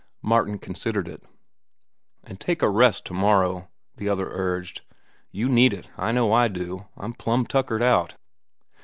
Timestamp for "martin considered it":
0.23-1.21